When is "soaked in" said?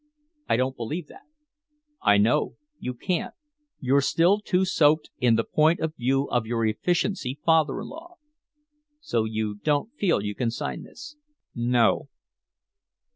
4.65-5.35